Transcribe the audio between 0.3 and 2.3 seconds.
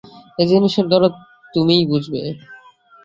এ জিনিসের দরদ তুমিই বুঝবে।